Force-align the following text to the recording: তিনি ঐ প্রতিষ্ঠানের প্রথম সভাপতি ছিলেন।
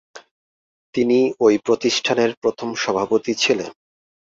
তিনি 0.95 1.19
ঐ 1.41 1.47
প্রতিষ্ঠানের 1.65 2.31
প্রথম 2.41 2.69
সভাপতি 2.75 3.33
ছিলেন। 3.33 3.69